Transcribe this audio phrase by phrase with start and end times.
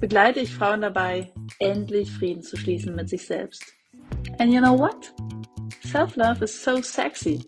[0.00, 3.62] begleite ich Frauen dabei, endlich Frieden zu schließen mit sich selbst.
[4.38, 5.12] And you know what?
[5.84, 7.40] Self-love is so sexy.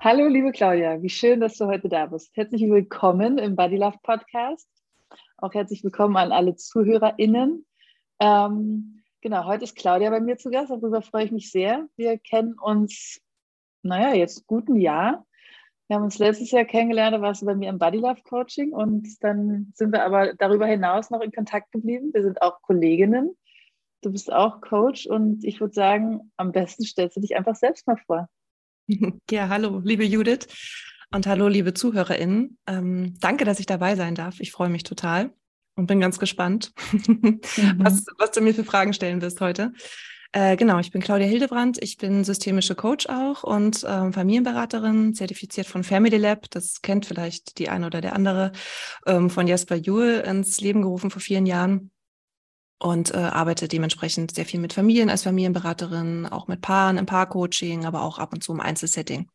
[0.00, 2.30] Hallo, liebe Claudia, wie schön, dass du heute da bist.
[2.36, 4.68] Herzlich willkommen im Body Love Podcast.
[5.36, 7.66] Auch herzlich willkommen an alle ZuhörerInnen.
[8.20, 11.88] Ähm, genau, heute ist Claudia bei mir zu Gast, darüber freue ich mich sehr.
[11.96, 13.20] Wir kennen uns,
[13.82, 15.26] naja, jetzt guten Jahr.
[15.88, 18.72] Wir haben uns letztes Jahr kennengelernt, da warst du bei mir im Body Love Coaching
[18.72, 22.10] und dann sind wir aber darüber hinaus noch in Kontakt geblieben.
[22.12, 23.34] Wir sind auch Kolleginnen.
[24.02, 27.86] Du bist auch Coach und ich würde sagen, am besten stellst du dich einfach selbst
[27.86, 28.28] mal vor.
[29.30, 30.46] Ja, hallo, liebe Judith
[31.10, 32.58] und hallo, liebe ZuhörerInnen.
[32.66, 34.40] Ähm, danke, dass ich dabei sein darf.
[34.40, 35.30] Ich freue mich total
[35.74, 37.40] und bin ganz gespannt, mhm.
[37.78, 39.72] was, was du mir für Fragen stellen wirst heute.
[40.32, 41.82] Äh, genau, ich bin Claudia Hildebrand.
[41.82, 46.50] Ich bin systemische Coach auch und ähm, Familienberaterin, zertifiziert von Family Lab.
[46.50, 48.52] Das kennt vielleicht die eine oder der andere
[49.06, 51.90] ähm, von Jasper Juhl ins Leben gerufen vor vielen Jahren
[52.78, 57.86] und äh, arbeite dementsprechend sehr viel mit Familien als Familienberaterin, auch mit Paaren im Paarcoaching,
[57.86, 59.28] aber auch ab und zu im Einzelsetting.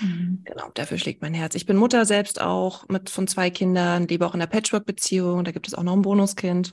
[0.00, 0.42] Mhm.
[0.44, 1.54] Genau, dafür schlägt mein Herz.
[1.54, 5.44] Ich bin Mutter selbst auch mit von zwei Kindern, lebe auch in einer Patchwork-Beziehung.
[5.44, 6.72] Da gibt es auch noch ein Bonuskind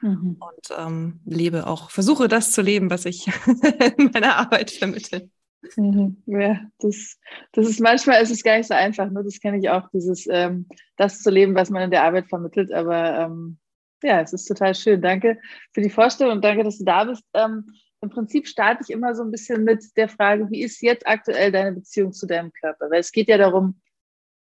[0.00, 0.36] mhm.
[0.40, 3.26] und ähm, lebe auch, versuche das zu leben, was ich
[3.98, 5.30] in meiner Arbeit vermittle.
[5.76, 6.22] Mhm.
[6.26, 7.18] Ja, das,
[7.52, 9.10] das ist manchmal ist es gar nicht so einfach.
[9.10, 9.22] Ne?
[9.24, 12.72] Das kenne ich auch, dieses ähm, das zu leben, was man in der Arbeit vermittelt.
[12.72, 13.58] Aber ähm,
[14.02, 15.00] ja, es ist total schön.
[15.00, 15.38] Danke
[15.72, 17.24] für die Vorstellung und danke, dass du da bist.
[17.34, 17.66] Ähm,
[18.00, 21.50] Im Prinzip starte ich immer so ein bisschen mit der Frage, wie ist jetzt aktuell
[21.50, 22.90] deine Beziehung zu deinem Körper?
[22.90, 23.80] Weil es geht ja darum,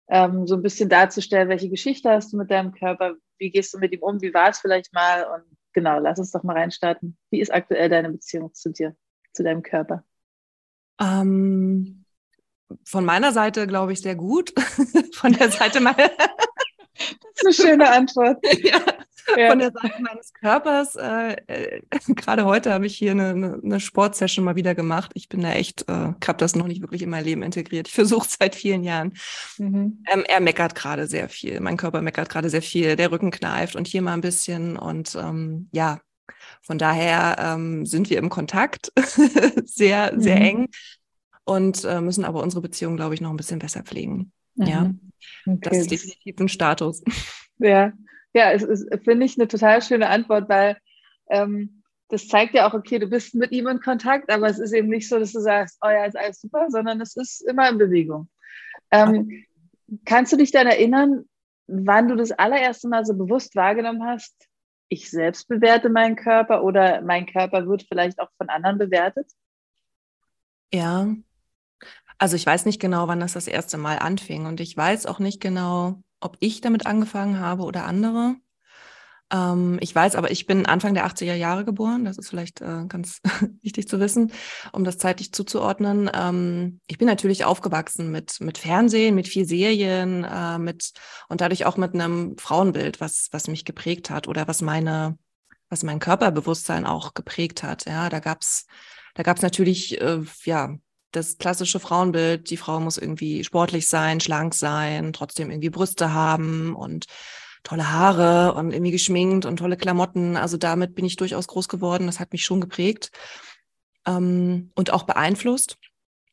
[0.10, 3.80] ähm, so ein bisschen darzustellen, welche Geschichte hast du mit deinem Körper, wie gehst du
[3.80, 5.44] mit ihm um, wie war es vielleicht mal und
[5.74, 7.18] genau, lass uns doch mal reinstarten.
[7.30, 8.96] Wie ist aktuell deine Beziehung zu dir,
[9.34, 10.04] zu deinem Körper?
[11.00, 12.06] Ähm,
[12.84, 14.54] von meiner Seite glaube ich sehr gut.
[15.14, 15.98] von der Seite meiner.
[16.18, 18.44] das ist eine schöne Antwort.
[18.64, 18.82] ja
[19.36, 19.50] ja.
[19.50, 20.96] von der Seite meines Körpers.
[20.96, 21.82] Äh, äh,
[22.16, 25.12] Gerade heute habe ich hier eine, eine, Sportsession mal wieder gemacht.
[25.16, 27.88] Ich bin da echt, äh, habe das noch nicht wirklich in mein Leben integriert.
[27.88, 29.14] Ich versuche seit vielen Jahren.
[29.58, 30.04] Mhm.
[30.12, 31.60] Ähm, er meckert gerade sehr viel.
[31.60, 32.96] Mein Körper meckert gerade sehr viel.
[32.96, 34.78] Der Rücken kneift und hier mal ein bisschen.
[34.78, 36.00] Und ähm, ja,
[36.62, 38.92] von daher ähm, sind wir im Kontakt,
[39.66, 40.42] sehr, sehr mhm.
[40.42, 40.68] eng
[41.46, 44.32] und äh, müssen aber unsere Beziehung, glaube ich, noch ein bisschen besser pflegen.
[44.56, 44.66] Mhm.
[44.68, 44.94] Ja,
[45.46, 45.60] okay.
[45.62, 47.04] das ist definitiv ein Status.
[47.60, 47.92] Ja,
[48.34, 50.78] ja, es ist, finde ich, eine total schöne Antwort, weil
[51.30, 54.74] ähm, das zeigt ja auch, okay, du bist mit ihm in Kontakt, aber es ist
[54.74, 57.70] eben nicht so, dass du sagst, oh ja, ist alles super, sondern es ist immer
[57.70, 58.30] in Bewegung.
[58.92, 59.46] Ähm,
[60.06, 61.26] kannst du dich dann erinnern,
[61.68, 64.48] wann du das allererste Mal so bewusst wahrgenommen hast,
[64.90, 69.30] ich selbst bewerte meinen Körper oder mein Körper wird vielleicht auch von anderen bewertet?
[70.74, 71.14] Ja,
[72.18, 75.20] also ich weiß nicht genau, wann das das erste Mal anfing und ich weiß auch
[75.20, 78.36] nicht genau, ob ich damit angefangen habe oder andere.
[79.32, 82.06] Ähm, ich weiß, aber ich bin Anfang der 80er Jahre geboren.
[82.06, 83.22] Das ist vielleicht äh, ganz
[83.62, 84.32] wichtig zu wissen,
[84.72, 86.10] um das zeitlich zuzuordnen.
[86.14, 90.94] Ähm, ich bin natürlich aufgewachsen mit, mit Fernsehen, mit vier Serien, äh, mit
[91.30, 95.18] und dadurch auch mit einem Frauenbild, was, was mich geprägt hat oder was meine,
[95.70, 97.86] was mein Körperbewusstsein auch geprägt hat.
[97.86, 98.66] Ja, da gab's
[99.18, 100.78] da gab's natürlich, äh, ja,
[101.12, 106.76] das klassische Frauenbild, die Frau muss irgendwie sportlich sein, schlank sein, trotzdem irgendwie Brüste haben
[106.76, 107.06] und
[107.64, 110.38] tolle Haare und irgendwie geschminkt und tolle Klamotten.
[110.38, 112.08] Also damit bin ich durchaus groß geworden.
[112.08, 113.12] Das hat mich schon geprägt
[114.06, 115.78] ähm, und auch beeinflusst.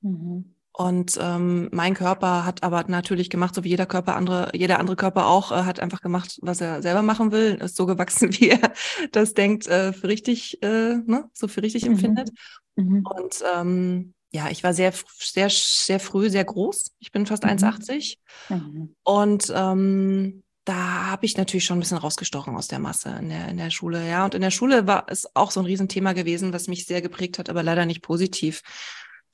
[0.01, 0.55] Mhm.
[0.77, 4.97] Und ähm, mein Körper hat aber natürlich gemacht, so wie jeder Körper andere, jeder andere
[4.97, 8.51] Körper auch, äh, hat einfach gemacht, was er selber machen will, ist so gewachsen, wie
[8.51, 8.73] er
[9.13, 11.93] das denkt, äh, für richtig, äh, ne, so für richtig mhm.
[11.93, 12.31] empfindet.
[12.75, 13.07] Mhm.
[13.07, 16.97] Und ähm, ja, ich war sehr, sehr, sehr früh sehr groß.
[16.99, 17.51] Ich bin fast mhm.
[17.51, 18.17] 1,80.
[18.49, 18.97] Mhm.
[19.05, 23.47] Und ähm, da habe ich natürlich schon ein bisschen rausgestochen aus der Masse in der,
[23.47, 24.09] in der Schule.
[24.09, 27.01] Ja, und in der Schule war es auch so ein Riesenthema gewesen, was mich sehr
[27.01, 28.63] geprägt hat, aber leider nicht positiv.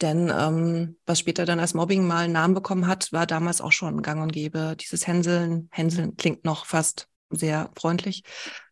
[0.03, 3.73] Denn ähm, was später dann als Mobbing mal einen Namen bekommen hat, war damals auch
[3.73, 4.77] schon gang und gäbe.
[4.79, 8.23] Dieses Hänseln, Hänseln klingt noch fast sehr freundlich.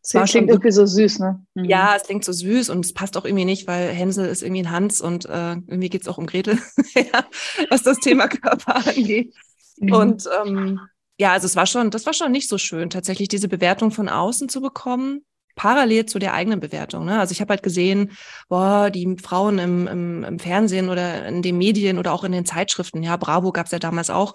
[0.08, 1.44] Es war klingt irgendwie so süß, ne?
[1.54, 1.64] Mhm.
[1.66, 4.62] Ja, es klingt so süß und es passt auch irgendwie nicht, weil Hänsel ist irgendwie
[4.62, 6.58] ein Hans und äh, irgendwie geht es auch um Gretel,
[6.94, 7.26] ja,
[7.68, 9.34] was das Thema Körper angeht.
[9.76, 9.92] Mhm.
[9.92, 10.80] Und ähm,
[11.18, 14.08] ja, also es war schon, das war schon nicht so schön, tatsächlich diese Bewertung von
[14.08, 15.26] außen zu bekommen.
[15.56, 17.04] parallel zu der eigenen Bewertung.
[17.04, 17.20] Ne?
[17.20, 18.12] Also ich habe halt gesehen,
[18.48, 22.46] boah, die Frauen im, im, im, Fernsehen oder in den Medien oder auch in den
[22.46, 24.34] Zeitschriften, ja, Bravo gab es ja damals auch,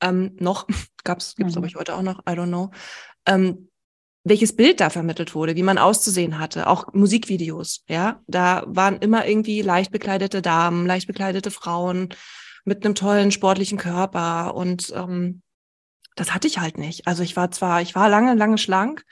[0.00, 0.66] ähm, noch,
[1.04, 1.60] gab's, gibt's mhm.
[1.60, 2.70] glaube ich heute auch noch, I don't know,
[3.26, 3.68] ähm,
[4.24, 9.26] welches Bild da vermittelt wurde, wie man auszusehen hatte, auch Musikvideos, ja, da waren immer
[9.26, 12.08] irgendwie leicht bekleidete Damen, leicht bekleidete Frauen
[12.64, 15.42] mit einem tollen sportlichen Körper und ähm,
[16.16, 17.06] das hatte ich halt nicht.
[17.06, 19.04] Also ich war zwar, ich war lange, lange schlank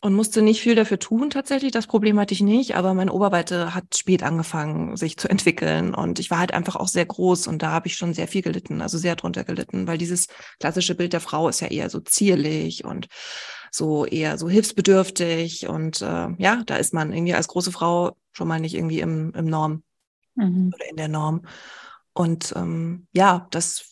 [0.00, 1.72] und musste nicht viel dafür tun tatsächlich.
[1.72, 6.18] Das Problem hatte ich nicht, aber meine Oberweite hat spät angefangen, sich zu entwickeln und
[6.20, 8.80] ich war halt einfach auch sehr groß und da habe ich schon sehr viel gelitten,
[8.80, 10.28] also sehr drunter gelitten, weil dieses
[10.60, 13.08] klassische Bild der Frau ist ja eher so zierlich und
[13.70, 18.48] so eher so hilfsbedürftig und äh, ja, da ist man irgendwie als große Frau schon
[18.48, 19.82] mal nicht irgendwie im, im Norm
[20.34, 20.72] mhm.
[20.74, 21.42] oder in der Norm.
[22.12, 23.90] Und ähm, ja, das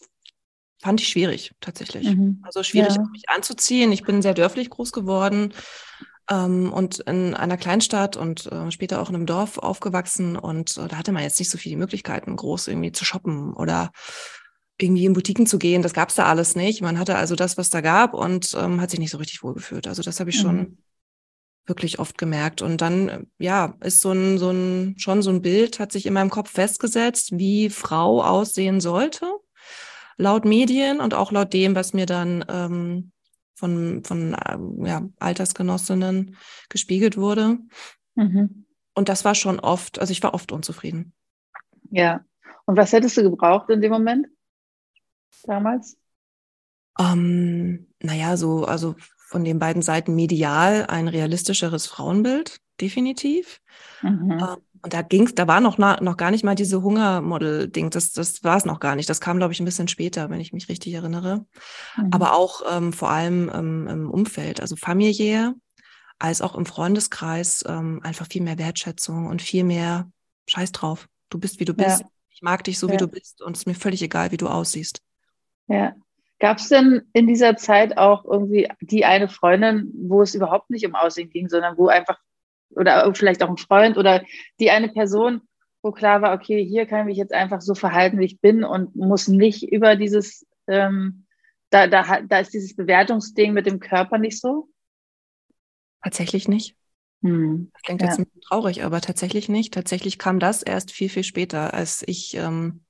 [0.81, 2.09] fand ich schwierig tatsächlich.
[2.09, 2.43] Mhm.
[2.45, 3.03] Also schwierig, ja.
[3.11, 3.93] mich anzuziehen.
[3.93, 5.55] Ich bin sehr dörflich groß geworden
[6.31, 10.37] ähm, und in einer Kleinstadt und äh, später auch in einem Dorf aufgewachsen.
[10.37, 13.91] Und äh, da hatte man jetzt nicht so viele Möglichkeiten, groß irgendwie zu shoppen oder
[14.81, 15.83] irgendwie in Boutiquen zu gehen.
[15.83, 16.83] Das gab es da alles nicht.
[16.83, 19.87] Man hatte also das, was da gab und ähm, hat sich nicht so richtig wohlgefühlt.
[19.87, 20.43] Also das habe ich mhm.
[20.43, 20.79] schon
[21.67, 22.63] wirklich oft gemerkt.
[22.63, 26.15] Und dann, ja, ist so ein, so ein, schon so ein Bild, hat sich in
[26.15, 29.27] meinem Kopf festgesetzt, wie Frau aussehen sollte
[30.19, 33.13] laut Medien und auch laut dem, was mir dann ähm,
[33.55, 36.37] von, von ähm, ja, Altersgenossinnen
[36.69, 37.59] gespiegelt wurde.
[38.17, 38.67] Mhm.
[38.95, 41.13] Und das war schon oft, also ich war oft unzufrieden.
[41.91, 42.25] Ja.
[42.67, 44.27] Und was hättest du gebraucht in dem Moment?
[45.45, 45.97] Damals?
[46.99, 48.97] Ähm, naja, so, also
[49.29, 53.61] von den beiden Seiten medial ein realistischeres Frauenbild, definitiv.
[54.03, 54.33] Mhm.
[54.33, 57.91] Ähm, und da ging's, da war noch, noch gar nicht mal diese Hungermodel-Ding.
[57.91, 59.09] Das, das war es noch gar nicht.
[59.09, 61.45] Das kam, glaube ich, ein bisschen später, wenn ich mich richtig erinnere.
[61.97, 62.09] Mhm.
[62.13, 65.55] Aber auch ähm, vor allem ähm, im Umfeld, also familiär,
[66.19, 70.11] als auch im Freundeskreis, ähm, einfach viel mehr Wertschätzung und viel mehr
[70.47, 71.09] Scheiß drauf.
[71.29, 72.01] Du bist, wie du bist.
[72.01, 72.07] Ja.
[72.31, 72.95] Ich mag dich so, ja.
[72.95, 73.43] wie du bist.
[73.43, 75.03] Und es ist mir völlig egal, wie du aussiehst.
[75.69, 75.95] Ja.
[76.41, 80.87] Gab es denn in dieser Zeit auch irgendwie die eine Freundin, wo es überhaupt nicht
[80.87, 82.19] um Aussehen ging, sondern wo einfach
[82.71, 84.25] oder vielleicht auch ein Freund oder
[84.61, 85.43] die eine Person,
[85.83, 88.65] wo klar war, okay, hier kann ich mich jetzt einfach so verhalten, wie ich bin
[88.65, 91.27] und muss nicht über dieses, ähm,
[91.71, 94.69] da, da, da ist dieses Bewertungsding mit dem Körper nicht so?
[96.03, 96.77] Tatsächlich nicht.
[97.23, 97.71] Hm.
[97.73, 98.09] Das klingt ja.
[98.09, 99.75] jetzt ein bisschen traurig, aber tatsächlich nicht.
[99.75, 102.85] Tatsächlich kam das erst viel, viel später, als ich ähm,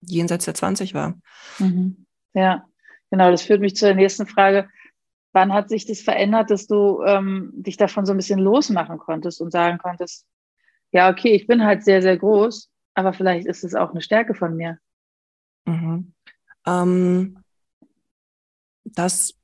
[0.00, 1.18] jenseits der 20 war.
[1.58, 2.06] Mhm.
[2.34, 2.66] Ja,
[3.10, 3.30] genau.
[3.30, 4.68] Das führt mich zur nächsten Frage.
[5.32, 9.40] Wann hat sich das verändert, dass du ähm, dich davon so ein bisschen losmachen konntest
[9.40, 10.26] und sagen konntest,
[10.90, 14.34] ja, okay, ich bin halt sehr, sehr groß, aber vielleicht ist es auch eine Stärke
[14.34, 14.78] von mir.
[15.64, 16.12] Mhm.
[16.66, 17.38] Ähm,
[18.84, 19.34] das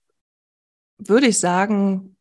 [0.98, 2.16] würde ich sagen,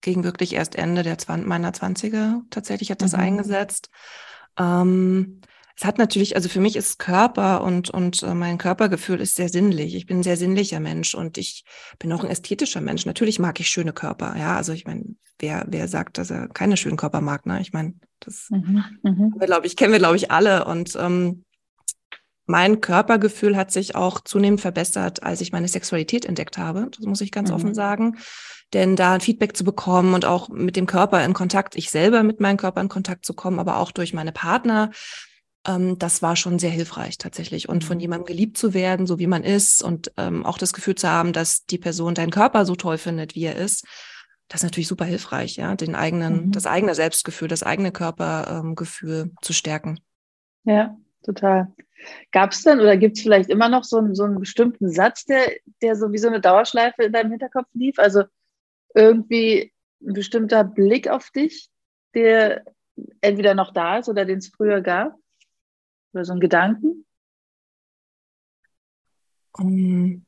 [0.00, 2.42] ging wirklich erst Ende der Zwan meiner 20er.
[2.50, 3.20] Tatsächlich hat das mhm.
[3.20, 3.90] eingesetzt.
[4.58, 5.40] Ähm,
[5.76, 9.48] es hat natürlich, also für mich ist Körper und, und äh, mein Körpergefühl ist sehr
[9.48, 9.94] sinnlich.
[9.94, 11.64] Ich bin ein sehr sinnlicher Mensch und ich
[11.98, 13.06] bin auch ein ästhetischer Mensch.
[13.06, 14.56] Natürlich mag ich schöne Körper, ja.
[14.56, 15.04] Also ich meine,
[15.38, 17.60] wer, wer sagt, dass er keine schönen Körper mag, ne?
[17.60, 19.34] Ich meine, das mhm, mhm.
[19.40, 20.64] glaube ich, kennen wir, glaube ich, alle.
[20.66, 21.44] Und ähm,
[22.46, 26.88] mein Körpergefühl hat sich auch zunehmend verbessert, als ich meine Sexualität entdeckt habe.
[26.96, 27.56] Das muss ich ganz mhm.
[27.56, 28.18] offen sagen.
[28.72, 32.22] Denn da ein Feedback zu bekommen und auch mit dem Körper in Kontakt, ich selber
[32.22, 34.90] mit meinem Körper in Kontakt zu kommen, aber auch durch meine Partner,
[35.66, 37.68] ähm, das war schon sehr hilfreich tatsächlich.
[37.68, 38.02] Und von mhm.
[38.02, 41.32] jemandem geliebt zu werden, so wie man ist und ähm, auch das Gefühl zu haben,
[41.32, 43.86] dass die Person deinen Körper so toll findet, wie er ist,
[44.48, 46.52] das ist natürlich super hilfreich, ja, den eigenen, mhm.
[46.52, 50.00] das eigene Selbstgefühl, das eigene Körpergefühl ähm, zu stärken.
[50.64, 51.72] Ja, total.
[52.32, 55.24] Gab es denn oder gibt es vielleicht immer noch so einen, so einen bestimmten Satz,
[55.24, 57.98] der, der so wie so eine Dauerschleife in deinem Hinterkopf lief?
[57.98, 58.24] Also
[58.94, 61.70] irgendwie ein bestimmter Blick auf dich,
[62.14, 62.64] der
[63.20, 65.14] entweder noch da ist oder den es früher gab?
[66.12, 67.04] Oder so ein Gedanken?
[69.52, 70.24] Um,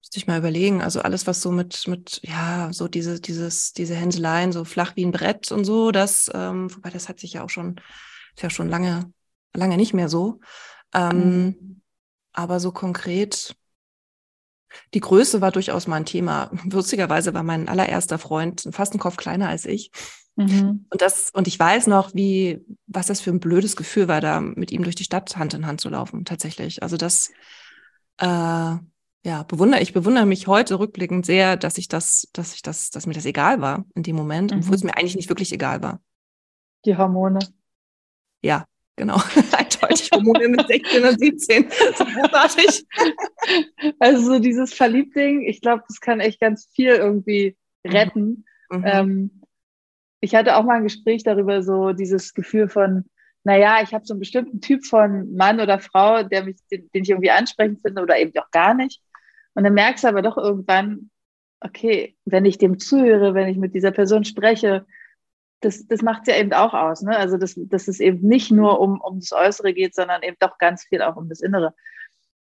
[0.00, 0.82] müsste ich mal überlegen.
[0.82, 5.04] Also alles, was so mit, mit, ja, so diese, dieses, diese Hänseleien, so flach wie
[5.04, 7.80] ein Brett und so, das, ähm, wobei das hat sich ja auch schon,
[8.34, 9.12] ist ja schon lange,
[9.54, 10.40] lange nicht mehr so.
[10.92, 11.82] Ähm, mhm.
[12.32, 13.56] Aber so konkret,
[14.94, 16.50] die Größe war durchaus mal ein Thema.
[16.64, 19.90] Witzigerweise war mein allererster Freund fast einen Kopf kleiner als ich.
[20.36, 20.86] Mhm.
[20.90, 24.40] Und das, und ich weiß noch, wie, was das für ein blödes Gefühl war, da
[24.40, 26.82] mit ihm durch die Stadt Hand in Hand zu laufen, tatsächlich.
[26.82, 27.30] Also das,
[28.18, 28.76] äh,
[29.24, 33.06] ja, bewundere, ich bewundere mich heute rückblickend sehr, dass ich das, dass ich das, dass
[33.06, 34.58] mir das egal war in dem Moment, mhm.
[34.58, 36.00] obwohl es mir eigentlich nicht wirklich egal war.
[36.84, 37.38] Die Hormone.
[38.42, 39.16] Ja, genau.
[39.52, 41.70] Eindeutig Hormone mit 16 und 17.
[41.96, 42.86] So großartig.
[44.00, 48.44] Also so dieses Verliebtding, ich glaube, das kann echt ganz viel irgendwie retten.
[48.70, 48.84] Mhm.
[48.84, 49.41] Ähm,
[50.22, 53.04] ich hatte auch mal ein Gespräch darüber, so dieses Gefühl von,
[53.42, 57.02] naja, ich habe so einen bestimmten Typ von Mann oder Frau, der mich, den, den
[57.02, 59.02] ich irgendwie ansprechend finde oder eben auch gar nicht.
[59.54, 61.10] Und dann merkst du aber doch irgendwann,
[61.60, 64.86] okay, wenn ich dem zuhöre, wenn ich mit dieser Person spreche,
[65.60, 67.02] das, das macht es ja eben auch aus.
[67.02, 67.16] Ne?
[67.16, 70.56] Also, dass, dass es eben nicht nur um, um das Äußere geht, sondern eben doch
[70.58, 71.74] ganz viel auch um das Innere.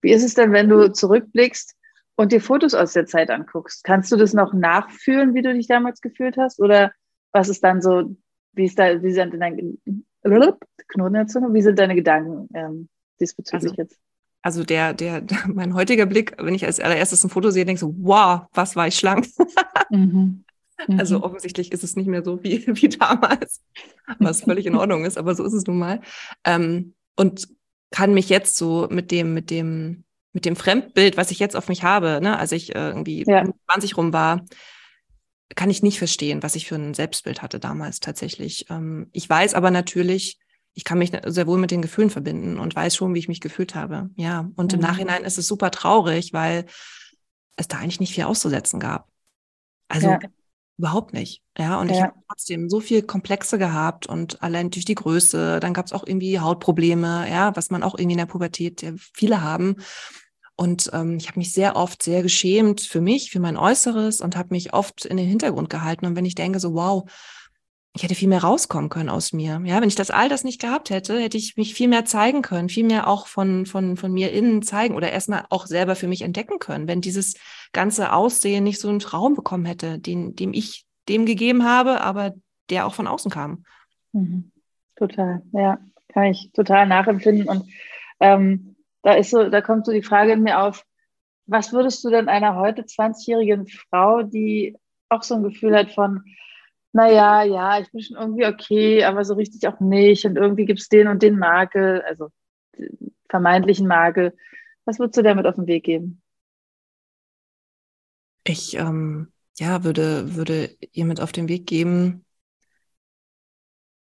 [0.01, 1.77] Wie ist es denn, wenn du zurückblickst
[2.17, 3.85] und dir Fotos aus der Zeit anguckst?
[3.85, 6.61] Kannst du das noch nachfühlen, wie du dich damals gefühlt hast?
[6.61, 6.93] Oder
[7.33, 8.17] was ist dann so,
[8.53, 9.75] wie ist da, wie sind deine
[10.23, 12.89] Knoten wie sind deine Gedanken ähm,
[13.21, 13.99] diesbezüglich also, jetzt?
[14.43, 17.81] Also der, der, mein heutiger Blick, wenn ich als allererstes ein Foto sehe, denke ich
[17.81, 19.27] so, wow, was war ich schlank.
[19.91, 20.45] mhm.
[20.87, 21.25] Also mhm.
[21.25, 23.63] offensichtlich ist es nicht mehr so wie, wie damals,
[24.19, 26.01] was völlig in Ordnung ist, aber so ist es nun mal.
[26.45, 27.49] Ähm, und
[27.91, 31.69] kann mich jetzt so mit dem, mit dem, mit dem Fremdbild, was ich jetzt auf
[31.69, 33.45] mich habe, ne, als ich äh, irgendwie ja.
[33.71, 34.45] 20 rum war,
[35.59, 38.67] kann ich nicht verstehen, was ich für ein Selbstbild hatte damals tatsächlich.
[38.71, 40.39] Ähm, ich weiß aber natürlich,
[40.75, 43.41] ich kann mich sehr wohl mit den Gefühlen verbinden und weiß schon, wie ich mich
[43.41, 44.09] gefühlt habe.
[44.15, 44.79] Ja, und mhm.
[44.79, 46.67] im Nachhinein ist es super traurig, weil
[47.57, 49.09] es da eigentlich nicht viel auszusetzen gab.
[49.89, 50.21] Also ja.
[50.77, 51.43] überhaupt nicht.
[51.59, 51.95] Ja, und ja.
[51.97, 55.93] ich habe trotzdem so viel Komplexe gehabt und allein durch die Größe, dann gab es
[55.93, 59.75] auch irgendwie Hautprobleme, ja, was man auch irgendwie in der Pubertät ja, viele haben.
[60.61, 64.37] Und ähm, ich habe mich sehr oft sehr geschämt für mich, für mein Äußeres und
[64.37, 66.05] habe mich oft in den Hintergrund gehalten.
[66.05, 67.09] Und wenn ich denke, so, wow,
[67.95, 69.63] ich hätte viel mehr rauskommen können aus mir.
[69.65, 72.43] Ja, wenn ich das all das nicht gehabt hätte, hätte ich mich viel mehr zeigen
[72.43, 76.09] können, viel mehr auch von, von, von mir innen zeigen oder erstmal auch selber für
[76.09, 77.35] mich entdecken können, wenn dieses
[77.73, 82.35] ganze Aussehen nicht so einen Raum bekommen hätte, den, dem ich dem gegeben habe, aber
[82.69, 83.65] der auch von außen kam.
[84.13, 84.51] Mhm.
[84.97, 85.79] Total, ja,
[86.13, 87.49] kann ich total nachempfinden.
[87.49, 87.69] Und
[88.19, 88.68] ähm,
[89.09, 90.85] da ist so, da kommt so die Frage in mir auf,
[91.47, 94.77] was würdest du denn einer heute 20-jährigen Frau, die
[95.09, 96.25] auch so ein Gefühl hat von,
[96.93, 100.81] naja, ja, ich bin schon irgendwie okay, aber so richtig auch nicht und irgendwie gibt
[100.81, 102.29] es den und den Makel, also
[103.31, 104.37] vermeintlichen Makel.
[104.85, 106.21] Was würdest du damit auf den Weg geben?
[108.45, 112.27] Ich ähm, ja, würde, würde ihr mit auf den Weg geben,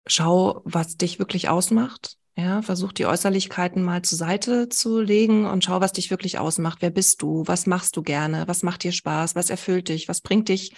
[0.07, 2.17] schau, was dich wirklich ausmacht.
[2.37, 6.79] Ja, versuch die Äußerlichkeiten mal zur Seite zu legen und schau, was dich wirklich ausmacht.
[6.81, 7.45] Wer bist du?
[7.47, 8.49] Was machst du gerne?
[8.49, 9.37] Was macht dir Spaß?
[9.37, 10.09] Was erfüllt dich?
[10.09, 10.75] Was bringt dich?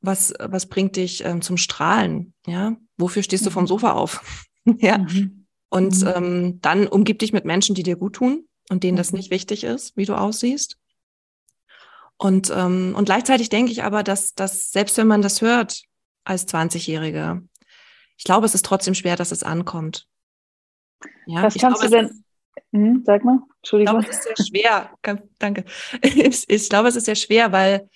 [0.00, 2.34] Was, was bringt dich ähm, zum Strahlen?
[2.46, 3.68] Ja, wofür stehst du vom mhm.
[3.68, 4.44] Sofa auf?
[4.78, 4.98] ja.
[4.98, 5.46] Mhm.
[5.70, 6.12] Und mhm.
[6.14, 9.18] Ähm, dann umgib dich mit Menschen, die dir gut tun und denen das mhm.
[9.18, 10.78] nicht wichtig ist, wie du aussiehst.
[12.16, 15.82] Und, ähm, und gleichzeitig denke ich aber, dass, dass selbst wenn man das hört
[16.22, 17.42] als 20-Jährige,
[18.16, 20.06] ich glaube, es ist trotzdem schwer, dass es ankommt.
[21.26, 22.24] Ja, Was kannst glaube, du denn?
[22.72, 24.00] Hm, sag mal, Entschuldigung.
[24.00, 24.90] Ich glaube, es ist sehr schwer.
[25.38, 25.64] Danke.
[26.02, 27.88] Ich, ich glaube, es ist sehr schwer, weil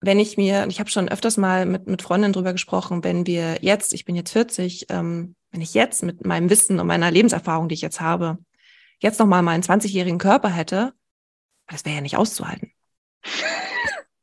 [0.00, 3.58] wenn ich mir, ich habe schon öfters mal mit, mit Freundinnen drüber gesprochen, wenn wir
[3.60, 7.68] jetzt, ich bin jetzt 40, ähm, wenn ich jetzt mit meinem Wissen und meiner Lebenserfahrung,
[7.68, 8.38] die ich jetzt habe,
[9.00, 10.92] jetzt nochmal meinen 20-jährigen Körper hätte,
[11.66, 12.72] das wäre ja nicht auszuhalten.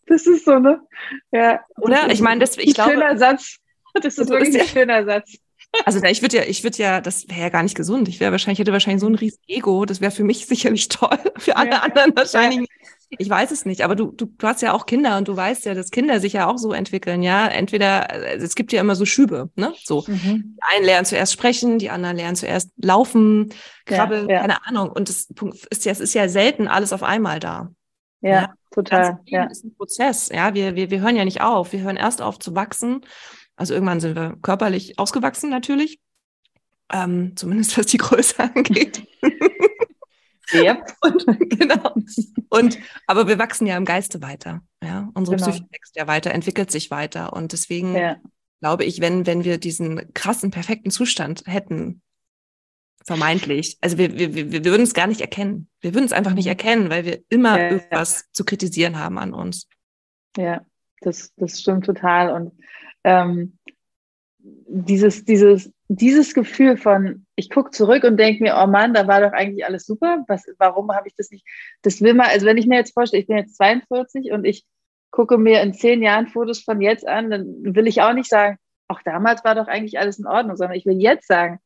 [0.07, 0.81] Das ist so, ne?
[1.31, 1.59] Ja.
[1.77, 2.09] Oder?
[2.09, 2.91] Ich meine, das, ich glaube.
[2.91, 3.57] Schöner Satz.
[3.93, 5.37] Das ist wirklich ein schöner Satz.
[5.85, 8.07] Also ich würde ja, ich würde ja, das wäre ja gar nicht gesund.
[8.07, 9.85] Ich wäre wahrscheinlich, hätte wahrscheinlich so ein riesen Ego.
[9.85, 11.17] Das wäre für mich sicherlich toll.
[11.37, 11.79] Für alle ja.
[11.79, 12.67] anderen wahrscheinlich.
[13.09, 15.65] Ich weiß es nicht, aber du, du, du hast ja auch Kinder und du weißt
[15.65, 17.47] ja, dass Kinder sich ja auch so entwickeln, ja.
[17.47, 19.73] Entweder, also es gibt ja immer so Schübe, ne?
[19.81, 20.03] So.
[20.07, 20.57] Mhm.
[20.57, 23.53] Die einen lernen zuerst sprechen, die anderen lernen zuerst laufen,
[23.85, 24.41] krabbeln, ja, ja.
[24.41, 24.89] keine Ahnung.
[24.89, 25.29] Und das
[25.69, 27.71] ist ja, es ist ja selten alles auf einmal da.
[28.19, 28.53] Ja, ja?
[28.71, 29.19] total.
[29.25, 29.45] Ja.
[29.45, 30.53] ist ein Prozess, ja.
[30.53, 31.71] Wir, wir, wir hören ja nicht auf.
[31.71, 33.05] Wir hören erst auf zu wachsen
[33.57, 35.99] also irgendwann sind wir körperlich ausgewachsen natürlich,
[36.93, 39.05] ähm, zumindest was die Größe angeht.
[40.51, 40.81] Ja.
[41.01, 41.95] Und, genau.
[42.49, 44.61] Und, aber wir wachsen ja im Geiste weiter.
[44.81, 45.09] Ja?
[45.13, 45.49] Unsere genau.
[45.49, 47.33] Psyche wächst ja weiter, entwickelt sich weiter.
[47.33, 48.15] Und deswegen ja.
[48.61, 52.01] glaube ich, wenn, wenn wir diesen krassen, perfekten Zustand hätten,
[53.05, 55.69] vermeintlich, also wir, wir, wir würden es gar nicht erkennen.
[55.81, 56.51] Wir würden es einfach nicht mhm.
[56.51, 59.67] erkennen, weil wir immer ja, irgendwas zu kritisieren haben an uns.
[60.37, 60.65] Ja,
[61.01, 62.31] das, das stimmt total.
[62.31, 62.53] Und
[63.07, 63.57] ähm,
[64.37, 69.21] dieses, dieses, dieses Gefühl von, ich gucke zurück und denke mir, oh Mann, da war
[69.21, 70.25] doch eigentlich alles super.
[70.27, 71.45] Was, warum habe ich das nicht?
[71.81, 74.65] Das will man, also wenn ich mir jetzt vorstelle, ich bin jetzt 42 und ich
[75.09, 78.57] gucke mir in zehn Jahren Fotos von jetzt an, dann will ich auch nicht sagen,
[78.89, 81.59] auch damals war doch eigentlich alles in Ordnung, sondern ich will jetzt sagen,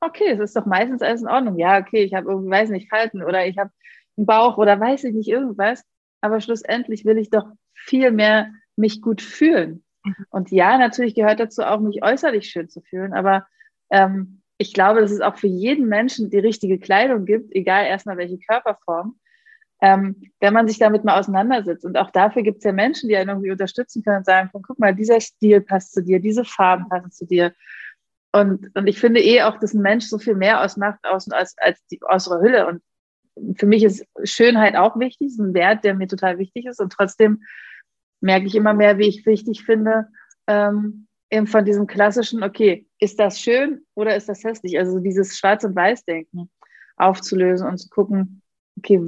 [0.00, 1.58] okay, es ist doch meistens alles in Ordnung.
[1.58, 3.70] Ja, okay, ich habe irgendwie, weiß nicht, Falten oder ich habe
[4.18, 5.84] einen Bauch oder weiß ich nicht, irgendwas.
[6.20, 9.82] Aber schlussendlich will ich doch viel mehr mich gut fühlen.
[10.30, 13.46] Und ja, natürlich gehört dazu auch, mich äußerlich schön zu fühlen, aber
[13.90, 18.16] ähm, ich glaube, dass es auch für jeden Menschen die richtige Kleidung gibt, egal erstmal
[18.16, 19.18] welche Körperform,
[19.80, 21.84] ähm, wenn man sich damit mal auseinandersetzt.
[21.84, 24.78] Und auch dafür gibt es ja Menschen, die einen irgendwie unterstützen können und sagen, guck
[24.78, 27.52] mal, dieser Stil passt zu dir, diese Farben passen zu dir.
[28.30, 31.56] Und, und ich finde eh auch, dass ein Mensch so viel mehr ausmacht außen als,
[31.58, 32.68] als die äußere Hülle.
[32.68, 36.80] Und für mich ist Schönheit auch wichtig, ist ein Wert, der mir total wichtig ist.
[36.80, 37.42] Und trotzdem
[38.22, 40.08] merke ich immer mehr, wie ich wichtig finde,
[40.46, 44.78] ähm, eben von diesem klassischen, okay, ist das schön oder ist das hässlich?
[44.78, 46.50] Also dieses Schwarz- und Weiß-Denken
[46.96, 48.42] aufzulösen und zu gucken,
[48.78, 49.00] okay,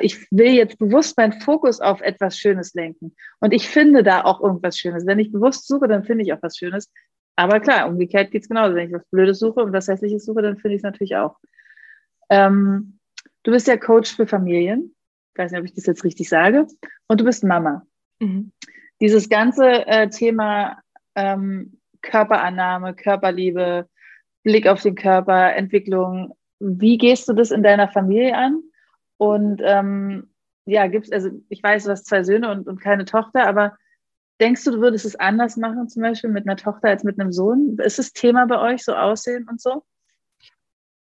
[0.00, 3.14] ich will jetzt bewusst meinen Fokus auf etwas Schönes lenken.
[3.40, 5.06] Und ich finde da auch irgendwas Schönes.
[5.06, 6.90] Wenn ich bewusst suche, dann finde ich auch was Schönes.
[7.36, 8.74] Aber klar, umgekehrt geht es genauso.
[8.74, 11.36] Wenn ich was Blödes suche und was Hässliches suche, dann finde ich es natürlich auch.
[12.30, 12.98] Ähm,
[13.42, 14.94] du bist ja Coach für Familien.
[15.34, 16.66] Ich weiß nicht, ob ich das jetzt richtig sage.
[17.08, 17.86] Und du bist Mama.
[18.22, 18.52] Mhm.
[19.00, 20.78] Dieses ganze äh, Thema
[21.14, 23.88] ähm, Körperannahme, Körperliebe,
[24.44, 26.36] Blick auf den Körper, Entwicklung.
[26.60, 28.62] Wie gehst du das in deiner Familie an?
[29.16, 30.30] Und ähm,
[30.64, 33.76] ja, gibt's, also ich weiß, du hast zwei Söhne und, und keine Tochter, aber
[34.40, 37.32] denkst du, du würdest es anders machen, zum Beispiel mit einer Tochter als mit einem
[37.32, 37.76] Sohn?
[37.78, 39.84] Ist das Thema bei euch, so Aussehen und so?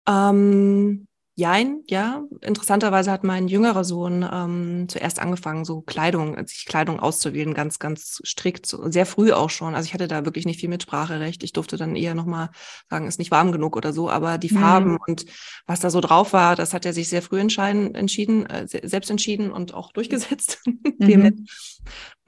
[0.07, 1.07] Ähm,
[1.39, 2.23] Jein, ja.
[2.41, 8.19] Interessanterweise hat mein jüngerer Sohn ähm, zuerst angefangen, so Kleidung, sich Kleidung auszuwählen, ganz, ganz
[8.25, 9.75] strikt, so, sehr früh auch schon.
[9.75, 11.43] Also ich hatte da wirklich nicht viel Mitspracherecht.
[11.43, 12.49] Ich durfte dann eher nochmal
[12.89, 14.09] sagen, ist nicht warm genug oder so.
[14.09, 14.99] Aber die Farben mhm.
[15.05, 15.25] und
[15.67, 19.11] was da so drauf war, das hat er sich sehr früh entscheiden, entschieden, äh, selbst
[19.11, 20.63] entschieden und auch durchgesetzt.
[20.99, 21.45] Mhm.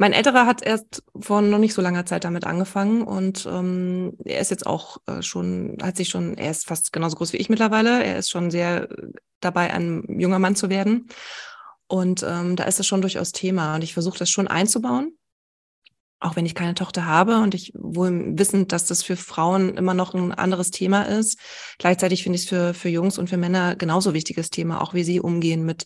[0.01, 4.39] Mein älterer hat erst vor noch nicht so langer Zeit damit angefangen und ähm, er
[4.39, 7.50] ist jetzt auch äh, schon, hat sich schon, er ist fast genauso groß wie ich
[7.50, 8.01] mittlerweile.
[8.01, 9.08] Er ist schon sehr äh,
[9.41, 11.10] dabei, ein junger Mann zu werden.
[11.88, 13.75] Und ähm, da ist es schon durchaus Thema.
[13.75, 15.20] Und ich versuche das schon einzubauen
[16.22, 19.94] auch wenn ich keine Tochter habe und ich wohl wissend, dass das für Frauen immer
[19.94, 21.39] noch ein anderes Thema ist.
[21.77, 25.03] Gleichzeitig finde ich es für, für Jungs und für Männer genauso wichtiges Thema, auch wie
[25.03, 25.86] sie umgehen mit,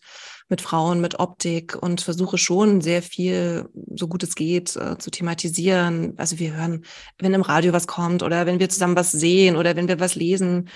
[0.49, 5.09] mit Frauen, mit Optik und versuche schon sehr viel, so gut es geht, äh, zu
[5.11, 6.13] thematisieren.
[6.17, 6.85] Also wir hören,
[7.17, 10.15] wenn im Radio was kommt oder wenn wir zusammen was sehen oder wenn wir was
[10.15, 10.69] lesen,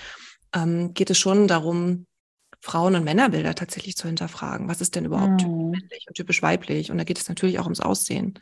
[0.54, 2.06] ähm, geht es schon darum,
[2.60, 4.68] Frauen- und Männerbilder tatsächlich zu hinterfragen.
[4.68, 5.70] Was ist denn überhaupt mhm.
[5.70, 6.90] männlich und typisch weiblich?
[6.90, 8.38] Und da geht es natürlich auch ums Aussehen.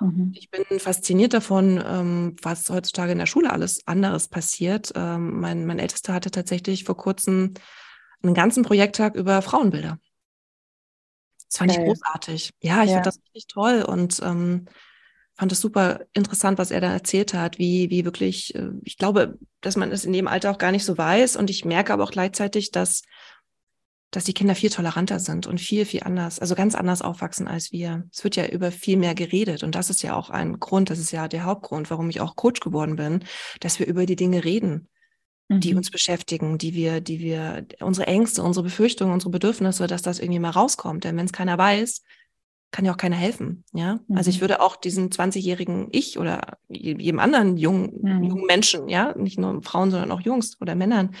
[0.00, 0.32] Mhm.
[0.34, 4.92] Ich bin fasziniert davon, ähm, was heutzutage in der Schule alles anderes passiert.
[4.96, 7.54] Ähm, mein, mein Ältester hatte tatsächlich vor kurzem
[8.22, 9.98] einen ganzen Projekttag über Frauenbilder.
[11.54, 11.80] Das fand okay.
[11.80, 12.50] ich großartig.
[12.62, 12.96] Ja, ich ja.
[12.96, 14.66] fand das richtig toll und ähm,
[15.36, 19.38] fand es super interessant, was er da erzählt hat, wie, wie wirklich, äh, ich glaube,
[19.60, 21.36] dass man es in dem Alter auch gar nicht so weiß.
[21.36, 23.02] Und ich merke aber auch gleichzeitig, dass
[24.10, 27.72] dass die Kinder viel toleranter sind und viel, viel anders, also ganz anders aufwachsen als
[27.72, 28.04] wir.
[28.12, 31.00] Es wird ja über viel mehr geredet und das ist ja auch ein Grund, das
[31.00, 33.24] ist ja der Hauptgrund, warum ich auch Coach geworden bin,
[33.58, 34.88] dass wir über die Dinge reden,
[35.48, 35.60] mhm.
[35.60, 40.18] die uns beschäftigen, die wir, die wir, unsere Ängste, unsere Befürchtungen, unsere Bedürfnisse, dass das
[40.18, 41.04] irgendwie mal rauskommt.
[41.04, 42.02] Denn wenn es keiner weiß,
[42.70, 43.64] kann ja auch keiner helfen.
[43.72, 44.16] Ja, mhm.
[44.16, 44.42] also ich mhm.
[44.42, 48.24] würde auch diesen 20-jährigen Ich oder jedem anderen jungen, mhm.
[48.24, 51.14] jungen Menschen, ja, nicht nur Frauen, sondern auch Jungs oder Männern,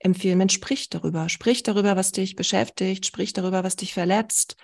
[0.00, 1.28] empfehlen, Mensch, sprich darüber.
[1.28, 4.56] Sprich darüber, was dich beschäftigt, sprich darüber, was dich verletzt,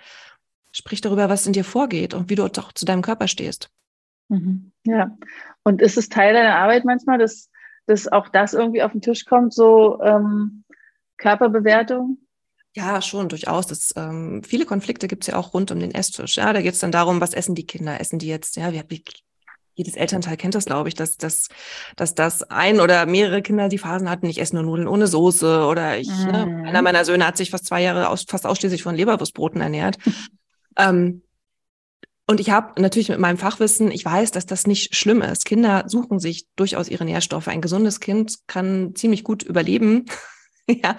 [0.71, 3.71] sprich darüber, was in dir vorgeht und wie du auch zu deinem Körper stehst.
[4.27, 4.71] Mhm.
[4.85, 5.17] Ja,
[5.63, 7.49] und ist es Teil deiner Arbeit manchmal, dass,
[7.89, 10.63] dass auch das irgendwie auf den Tisch kommt, so ähm,
[11.17, 12.17] Körperbewertung?
[12.75, 13.67] Ja, schon, durchaus.
[13.67, 16.37] Das, ähm, viele Konflikte gibt es ja auch rund um den Esstisch.
[16.37, 17.99] Ja, da geht es dann darum, was essen die Kinder?
[17.99, 19.03] Essen die jetzt, ja, wie, wie
[19.73, 21.47] jedes Elternteil kennt das, glaube ich, dass, dass,
[21.95, 25.65] dass das ein oder mehrere Kinder die Phasen hatten, ich esse nur Nudeln ohne Soße
[25.65, 26.61] oder ich, ne, mhm.
[26.61, 29.97] ne, einer meiner Söhne hat sich fast zwei Jahre aus, fast ausschließlich von Leberwurstbroten ernährt.
[30.77, 31.23] ähm,
[32.29, 35.45] und ich habe natürlich mit meinem Fachwissen, ich weiß, dass das nicht schlimm ist.
[35.45, 37.47] Kinder suchen sich durchaus ihre Nährstoffe.
[37.47, 40.05] Ein gesundes Kind kann ziemlich gut überleben
[40.69, 40.95] ja,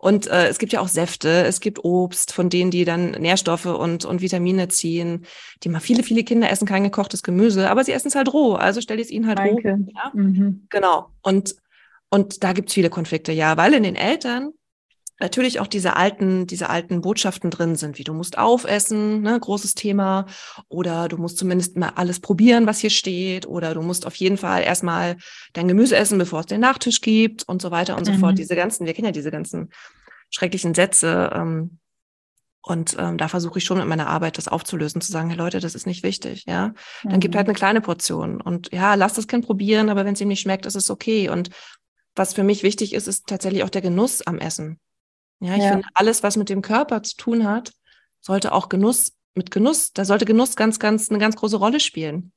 [0.00, 3.64] und äh, es gibt ja auch Säfte, es gibt Obst, von denen die dann Nährstoffe
[3.64, 5.24] und, und Vitamine ziehen.
[5.62, 8.52] Die mal viele, viele Kinder essen kein gekochtes Gemüse, aber sie essen es halt roh.
[8.52, 9.70] Also stell es ihnen halt Danke.
[9.70, 9.86] roh.
[9.94, 10.10] Ja?
[10.12, 10.66] Mhm.
[10.68, 11.08] Genau.
[11.22, 11.56] Und,
[12.10, 14.52] und da gibt es viele Konflikte, ja, weil in den Eltern
[15.20, 19.74] natürlich auch diese alten, diese alten Botschaften drin sind, wie du musst aufessen, ne, großes
[19.74, 20.26] Thema,
[20.68, 24.36] oder du musst zumindest mal alles probieren, was hier steht, oder du musst auf jeden
[24.36, 25.16] Fall erstmal
[25.52, 28.32] dein Gemüse essen, bevor es den Nachtisch gibt und so weiter und so fort.
[28.32, 28.36] Mhm.
[28.36, 29.70] Diese ganzen, wir kennen ja diese ganzen
[30.30, 31.30] schrecklichen Sätze.
[31.32, 31.78] Ähm,
[32.66, 35.60] und ähm, da versuche ich schon mit meiner Arbeit das aufzulösen, zu sagen, hey Leute,
[35.60, 36.72] das ist nicht wichtig, ja.
[37.02, 37.20] Dann mhm.
[37.20, 38.40] gibt halt eine kleine Portion.
[38.40, 41.28] Und ja, lass das Kind probieren, aber wenn es ihm nicht schmeckt, ist es okay.
[41.28, 41.50] Und
[42.16, 44.80] was für mich wichtig ist, ist tatsächlich auch der Genuss am Essen.
[45.44, 45.72] Ja, ich ja.
[45.72, 47.72] finde, alles, was mit dem Körper zu tun hat,
[48.20, 52.32] sollte auch Genuss, mit Genuss, da sollte Genuss ganz, ganz, eine ganz große Rolle spielen.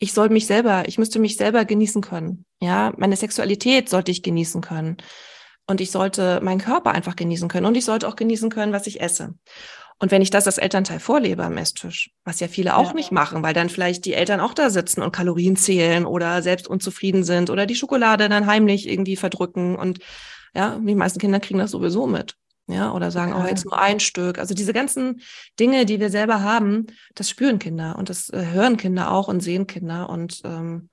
[0.00, 2.44] Ich soll mich selber, ich müsste mich selber genießen können.
[2.60, 4.96] Ja, meine Sexualität sollte ich genießen können.
[5.68, 7.66] Und ich sollte meinen Körper einfach genießen können.
[7.66, 9.34] Und ich sollte auch genießen können, was ich esse.
[10.00, 12.94] Und wenn ich das als Elternteil vorlebe am Esstisch, was ja viele auch ja.
[12.94, 16.66] nicht machen, weil dann vielleicht die Eltern auch da sitzen und Kalorien zählen oder selbst
[16.66, 20.00] unzufrieden sind oder die Schokolade dann heimlich irgendwie verdrücken und
[20.54, 22.36] ja, die meisten Kinder kriegen das sowieso mit.
[22.66, 23.44] Ja, oder sagen, ja.
[23.44, 24.38] oh, jetzt nur ein Stück.
[24.38, 25.20] Also diese ganzen
[25.60, 29.40] Dinge, die wir selber haben, das spüren Kinder und das äh, hören Kinder auch und
[29.40, 30.08] sehen Kinder.
[30.08, 30.88] Und ähm,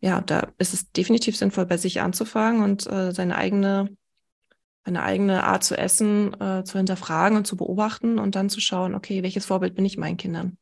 [0.00, 3.96] ja, da ist es definitiv sinnvoll, bei sich anzufangen und äh, seine eigene
[4.86, 8.94] eine eigene Art zu essen äh, zu hinterfragen und zu beobachten und dann zu schauen,
[8.94, 10.58] okay, welches Vorbild bin ich meinen Kindern?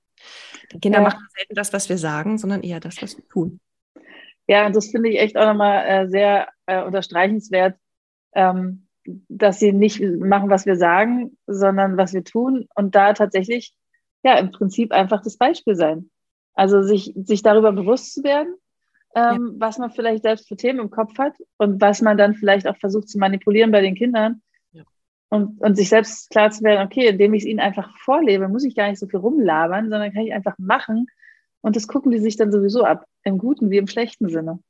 [0.73, 1.05] Die Kinder ja.
[1.05, 3.61] machen selten das, was wir sagen, sondern eher das, was wir tun.
[4.47, 7.77] Ja, und das finde ich echt auch nochmal äh, sehr äh, unterstreichenswert,
[8.35, 8.87] ähm,
[9.29, 13.75] dass sie nicht machen, was wir sagen, sondern was wir tun und da tatsächlich,
[14.23, 16.11] ja, im Prinzip einfach das Beispiel sein.
[16.55, 18.55] Also sich, sich darüber bewusst zu werden,
[19.15, 19.23] ähm,
[19.55, 19.67] ja.
[19.67, 22.77] was man vielleicht selbst für Themen im Kopf hat und was man dann vielleicht auch
[22.77, 24.41] versucht zu manipulieren bei den Kindern.
[24.73, 24.85] Ja.
[25.29, 28.65] Und, und sich selbst klar zu werden, okay, indem ich es ihnen einfach vorlebe, muss
[28.65, 31.07] ich gar nicht so viel rumlabern, sondern kann ich einfach machen.
[31.61, 34.61] Und das gucken die sich dann sowieso ab, im guten wie im schlechten Sinne.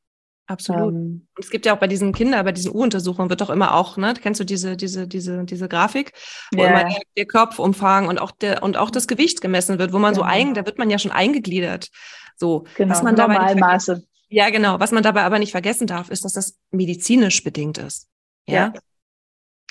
[0.47, 0.93] Absolut.
[0.93, 3.75] Ähm, und es gibt ja auch bei diesen Kindern, bei diesen U-Untersuchungen wird doch immer
[3.75, 6.13] auch, ne, kennst du diese, diese, diese, diese Grafik,
[6.53, 6.81] wo yeah.
[6.81, 10.13] immer der, der, Kopfumfang und auch der, und auch das Gewicht gemessen wird, wo man
[10.13, 10.27] genau.
[10.27, 11.89] so ein, da wird man ja schon eingegliedert.
[12.37, 14.05] So, genau, was man Normalmaße.
[14.29, 14.81] Ja, genau.
[14.81, 18.09] Was man dabei aber nicht vergessen darf, ist, dass das medizinisch bedingt ist.
[18.47, 18.55] Ja.
[18.55, 18.81] ja.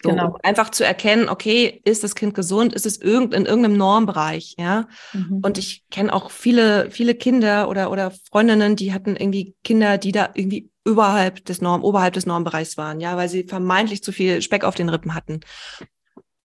[0.01, 0.27] So, genau.
[0.29, 2.73] Um einfach zu erkennen, okay, ist das Kind gesund?
[2.73, 4.55] Ist es irgend, in irgendeinem Normbereich?
[4.57, 4.87] Ja.
[5.13, 5.41] Mhm.
[5.43, 10.11] Und ich kenne auch viele, viele Kinder oder, oder Freundinnen, die hatten irgendwie Kinder, die
[10.11, 14.41] da irgendwie überhalb des Norm, oberhalb des Normbereichs waren, ja, weil sie vermeintlich zu viel
[14.41, 15.39] Speck auf den Rippen hatten.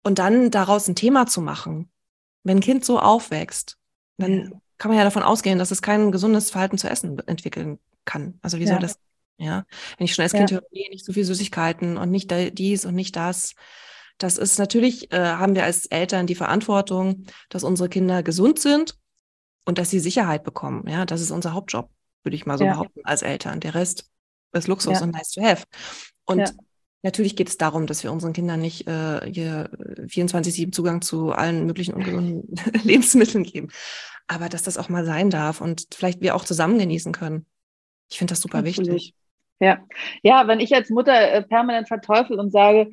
[0.03, 1.91] Und dann daraus ein Thema zu machen,
[2.43, 3.77] wenn ein Kind so aufwächst,
[4.17, 4.49] dann ja.
[4.77, 8.39] kann man ja davon ausgehen, dass es kein gesundes Verhalten zu essen entwickeln kann.
[8.41, 8.71] Also wie ja.
[8.71, 8.97] soll das,
[9.41, 9.65] ja,
[9.97, 10.57] wenn ich schon als Kind ja.
[10.57, 13.55] höre, nee, nicht so viel Süßigkeiten und nicht dies und nicht das.
[14.17, 18.97] Das ist natürlich, äh, haben wir als Eltern die Verantwortung, dass unsere Kinder gesund sind
[19.65, 20.87] und dass sie Sicherheit bekommen.
[20.87, 21.89] Ja, das ist unser Hauptjob,
[22.23, 22.73] würde ich mal so ja.
[22.73, 23.59] behaupten, als Eltern.
[23.59, 24.09] Der Rest
[24.53, 25.03] ist Luxus ja.
[25.03, 25.65] und nice to have.
[26.25, 26.53] Und
[27.01, 29.71] natürlich geht es darum, dass wir unseren Kindern nicht äh, hier
[30.05, 33.69] 24-7 Zugang zu allen möglichen ungesunden Lebensmitteln geben.
[34.27, 37.47] Aber dass das auch mal sein darf und vielleicht wir auch zusammen genießen können.
[38.07, 38.91] Ich finde das super Absolut.
[38.91, 39.15] wichtig.
[39.61, 39.77] Ja.
[40.23, 42.89] ja, wenn ich als Mutter äh, permanent verteufel und sage,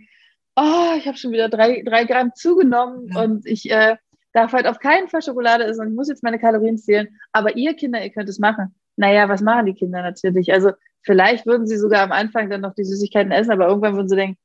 [0.54, 3.22] oh, ich habe schon wieder drei, drei Gramm zugenommen ja.
[3.22, 3.96] und ich äh,
[4.34, 7.56] darf halt auf keinen Fall Schokolade essen und ich muss jetzt meine Kalorien zählen, aber
[7.56, 8.74] ihr Kinder, ihr könnt es machen.
[8.96, 10.52] Naja, was machen die Kinder natürlich?
[10.52, 14.08] Also vielleicht würden sie sogar am Anfang dann noch die Süßigkeiten essen, aber irgendwann würden
[14.10, 14.38] sie denken,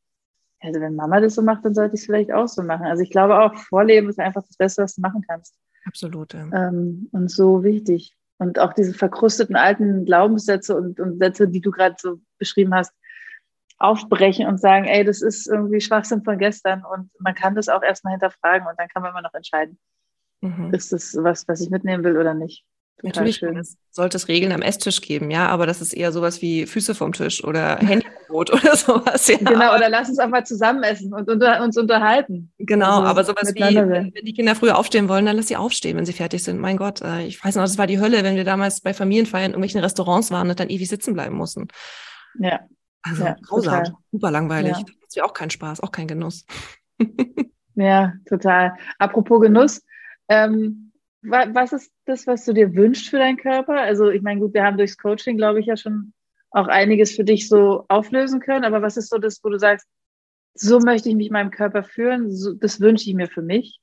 [0.61, 2.85] also wenn Mama das so macht, dann sollte ich es vielleicht auch so machen.
[2.85, 5.55] Also ich glaube auch, Vorleben ist einfach das Beste, was du machen kannst.
[5.83, 6.33] Absolut.
[6.33, 6.47] Ja.
[6.53, 11.71] Ähm, und so wichtig und auch diese verkrusteten alten Glaubenssätze und, und Sätze, die du
[11.71, 12.93] gerade so beschrieben hast,
[13.77, 17.83] aufbrechen und sagen, ey, das ist irgendwie Schwachsinn von gestern und man kann das auch
[17.83, 19.77] erstmal hinterfragen und dann kann man immer noch entscheiden,
[20.41, 20.73] mhm.
[20.73, 22.65] ist das was, was ich mitnehmen will oder nicht.
[23.01, 23.61] Natürlich schön.
[23.89, 27.11] sollte es Regeln am Esstisch geben, ja, aber das ist eher sowas wie Füße vom
[27.11, 29.27] Tisch oder Handybrot oder sowas.
[29.27, 29.37] Ja.
[29.37, 32.53] Genau, oder lass uns auch mal zusammen essen und unter, uns unterhalten.
[32.59, 35.97] Genau, also aber sowas wie, wenn die Kinder früher aufstehen wollen, dann lass sie aufstehen,
[35.97, 36.59] wenn sie fertig sind.
[36.59, 39.47] Mein Gott, äh, ich weiß noch, das war die Hölle, wenn wir damals bei Familienfeiern
[39.47, 41.67] in irgendwelchen Restaurants waren und dann ewig sitzen bleiben mussten.
[42.39, 42.61] Ja.
[43.01, 43.97] Also ja, grausam, total.
[44.11, 44.77] super langweilig.
[44.77, 44.83] Ja.
[45.05, 46.45] Das wäre auch kein Spaß, auch kein Genuss.
[47.75, 48.75] ja, total.
[48.97, 49.81] Apropos Genuss,
[50.29, 50.82] ähm,
[51.23, 53.79] was ist das, was du dir wünschst für deinen Körper?
[53.79, 56.13] Also ich meine, gut, wir haben durchs Coaching, glaube ich, ja schon
[56.51, 58.65] auch einiges für dich so auflösen können.
[58.65, 59.87] Aber was ist so das, wo du sagst,
[60.53, 63.79] so möchte ich mich meinem Körper führen, so, das wünsche ich mir für mich?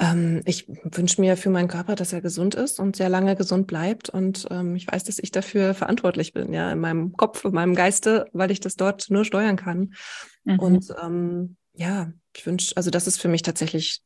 [0.00, 3.66] Ähm, ich wünsche mir für meinen Körper, dass er gesund ist und sehr lange gesund
[3.66, 4.08] bleibt.
[4.08, 7.74] Und ähm, ich weiß, dass ich dafür verantwortlich bin, ja, in meinem Kopf, in meinem
[7.74, 9.94] Geiste, weil ich das dort nur steuern kann.
[10.44, 10.58] Mhm.
[10.58, 14.02] Und ähm, ja, ich wünsche, also das ist für mich tatsächlich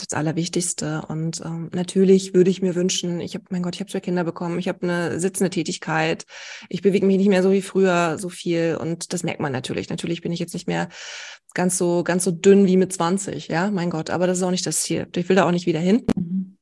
[0.00, 1.02] das Allerwichtigste.
[1.08, 4.24] Und ähm, natürlich würde ich mir wünschen, ich habe, mein Gott, ich habe zwei Kinder
[4.24, 6.24] bekommen, ich habe eine sitzende Tätigkeit,
[6.68, 9.90] ich bewege mich nicht mehr so wie früher so viel und das merkt man natürlich.
[9.90, 10.88] Natürlich bin ich jetzt nicht mehr
[11.54, 14.50] ganz so, ganz so dünn wie mit 20, ja, mein Gott, aber das ist auch
[14.50, 15.06] nicht das Ziel.
[15.14, 16.06] Ich will da auch nicht wieder hin.
[16.16, 16.56] Mhm.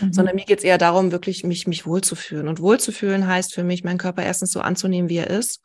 [0.00, 0.12] Mhm.
[0.12, 2.48] Sondern mir geht es eher darum, wirklich mich, mich wohlzufühlen.
[2.48, 5.60] Und wohlzufühlen heißt für mich, meinen Körper erstens so anzunehmen, wie er ist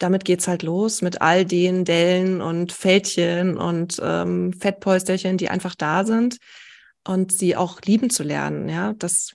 [0.00, 5.74] damit geht's halt los mit all den Dellen und Fältchen und ähm, Fettpolsterchen, die einfach
[5.74, 6.38] da sind
[7.06, 8.68] und sie auch lieben zu lernen.
[8.68, 9.34] Ja, das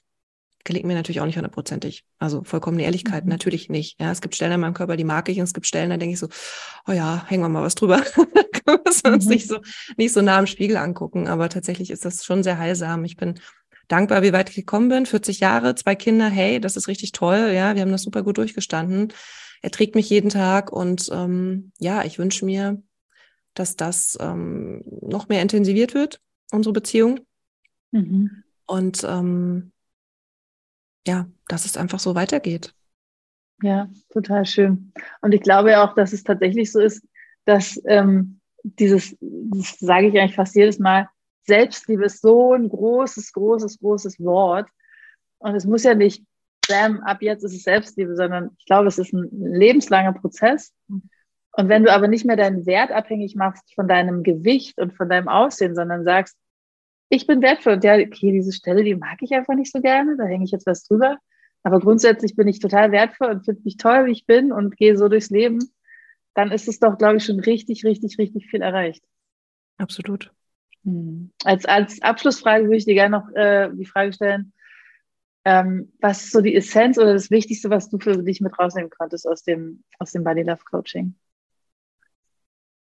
[0.64, 2.04] gelingt mir natürlich auch nicht hundertprozentig.
[2.18, 3.30] Also vollkommene Ehrlichkeit, mhm.
[3.30, 4.02] natürlich nicht.
[4.02, 5.98] Ja, es gibt Stellen in meinem Körper, die mag ich und es gibt Stellen, da
[5.98, 6.30] denke ich so,
[6.88, 8.02] oh ja, hängen wir mal was drüber.
[8.66, 9.30] Können wir uns mhm.
[9.30, 9.60] nicht so,
[9.98, 11.28] nicht so nah am Spiegel angucken.
[11.28, 13.06] Aber tatsächlich ist das schon sehr heilsam.
[13.06, 13.40] Ich bin
[13.88, 15.06] dankbar, wie weit ich gekommen bin.
[15.06, 17.52] 40 Jahre, zwei Kinder, hey, das ist richtig toll.
[17.54, 19.14] Ja, wir haben das super gut durchgestanden
[19.62, 22.82] er trägt mich jeden Tag und ähm, ja, ich wünsche mir
[23.56, 27.22] dass das ähm, noch mehr intensiviert wird, unsere Beziehung.
[27.92, 28.44] Mhm.
[28.68, 29.72] Und ähm,
[31.08, 32.74] ja, dass es einfach so weitergeht.
[33.62, 34.92] Ja, total schön.
[35.22, 37.08] Und ich glaube auch, dass es tatsächlich so ist,
[37.46, 41.08] dass ähm, dieses, das sage ich eigentlich fast jedes Mal,
[41.44, 44.68] Selbstliebe ist so ein großes, großes, großes Wort.
[45.38, 46.26] Und es muss ja nicht,
[46.68, 50.74] bam, ab jetzt ist es Selbstliebe, sondern ich glaube, es ist ein lebenslanger Prozess.
[50.88, 55.08] Und wenn du aber nicht mehr deinen Wert abhängig machst von deinem Gewicht und von
[55.08, 56.38] deinem Aussehen, sondern sagst,
[57.10, 60.18] ich bin wertvoll und ja, okay, diese Stelle, die mag ich einfach nicht so gerne,
[60.18, 61.18] da hänge ich jetzt was drüber.
[61.64, 64.98] Aber grundsätzlich bin ich total wertvoll und finde mich toll, wie ich bin und gehe
[64.98, 65.60] so durchs Leben.
[66.34, 69.04] Dann ist es doch, glaube ich, schon richtig, richtig, richtig viel erreicht.
[69.78, 70.32] Absolut.
[70.84, 71.32] Hm.
[71.44, 74.54] Als, als Abschlussfrage würde ich dir gerne noch äh, die Frage stellen,
[75.46, 78.90] ähm, was ist so die Essenz oder das Wichtigste, was du für dich mit rausnehmen
[78.90, 81.16] konntest aus dem, aus dem Body Love Coaching?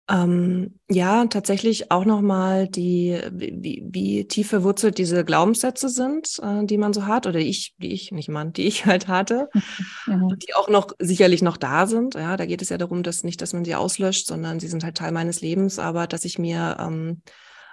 [0.10, 6.78] Ähm, ja, tatsächlich auch nochmal die, wie, wie tief verwurzelt diese Glaubenssätze sind, äh, die
[6.78, 9.50] man so hat, oder ich, die ich, nicht man, die ich halt hatte,
[10.06, 10.38] mhm.
[10.38, 12.16] die auch noch sicherlich noch da sind.
[12.16, 14.84] Ja, da geht es ja darum, dass nicht, dass man sie auslöscht, sondern sie sind
[14.84, 17.22] halt Teil meines Lebens, aber dass ich mir ähm,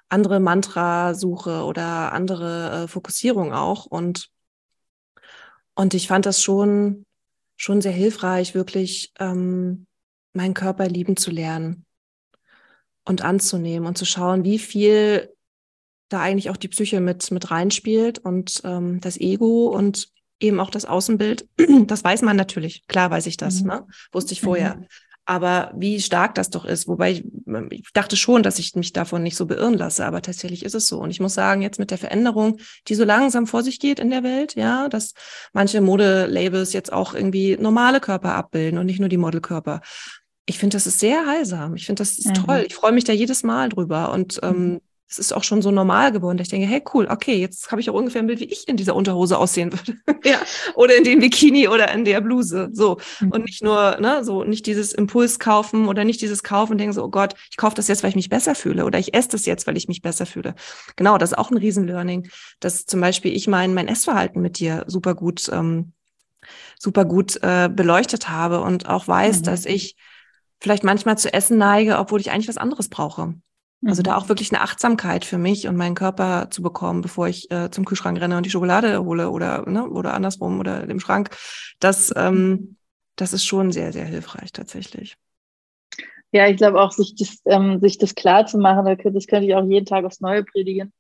[0.09, 3.87] andere Mantra suche oder andere äh, Fokussierung auch.
[3.87, 4.31] Und,
[5.81, 7.07] und ich fand das schon,
[7.57, 9.87] schon sehr hilfreich, wirklich ähm,
[10.35, 11.87] meinen Körper lieben zu lernen
[13.07, 15.35] und anzunehmen und zu schauen, wie viel
[16.11, 20.69] da eigentlich auch die Psyche mit, mit reinspielt und ähm, das Ego und eben auch
[20.69, 21.49] das Außenbild.
[21.87, 22.87] Das weiß man natürlich.
[22.87, 23.69] Klar weiß ich das, mhm.
[23.69, 23.87] ne?
[24.12, 24.77] Wusste ich vorher.
[24.77, 24.87] Mhm.
[25.25, 27.25] Aber wie stark das doch ist, wobei
[27.71, 30.87] ich, dachte schon, dass ich mich davon nicht so beirren lasse, aber tatsächlich ist es
[30.87, 30.99] so.
[31.01, 32.59] Und ich muss sagen, jetzt mit der Veränderung,
[32.89, 35.15] die so langsam vor sich geht in der Welt, ja, dass
[35.53, 39.81] manche Modelabels jetzt auch irgendwie normale Körper abbilden und nicht nur die Modelkörper
[40.47, 41.77] ich finde, das ist sehr heilsam.
[41.77, 42.35] Ich finde, das ist mhm.
[42.35, 42.65] toll.
[42.67, 44.11] Ich freue mich da jedes Mal drüber.
[44.13, 44.81] Und ähm, mhm.
[45.11, 46.38] Es ist auch schon so normal geworden.
[46.38, 48.77] Ich denke, hey, cool, okay, jetzt habe ich auch ungefähr ein Bild, wie ich in
[48.77, 49.99] dieser Unterhose aussehen würde.
[50.25, 50.38] ja.
[50.77, 52.70] Oder in dem Bikini oder in der Bluse.
[52.73, 52.99] So.
[53.18, 53.33] Mhm.
[53.33, 56.92] Und nicht nur, ne, so nicht dieses Impuls kaufen oder nicht dieses Kaufen und denken
[56.92, 58.85] so, oh Gott, ich kaufe das jetzt, weil ich mich besser fühle.
[58.85, 60.55] Oder ich esse das jetzt, weil ich mich besser fühle.
[60.94, 62.29] Genau, das ist auch ein Riesenlearning,
[62.61, 65.92] dass zum Beispiel ich mein, mein Essverhalten mit dir super gut, ähm,
[66.79, 69.42] super gut äh, beleuchtet habe und auch weiß, mhm.
[69.42, 69.96] dass ich
[70.61, 73.35] vielleicht manchmal zu essen neige, obwohl ich eigentlich was anderes brauche.
[73.85, 74.16] Also da mhm.
[74.19, 77.87] auch wirklich eine Achtsamkeit für mich und meinen Körper zu bekommen, bevor ich äh, zum
[77.87, 81.31] Kühlschrank renne und die Schokolade hole oder ne, oder andersrum oder im Schrank.
[81.79, 82.77] Das ähm,
[83.16, 85.16] das ist schon sehr sehr hilfreich tatsächlich.
[86.33, 89.55] Ja, ich glaube auch sich das ähm, sich das klar zu machen, das könnte ich
[89.55, 90.93] auch jeden Tag aufs Neue predigen,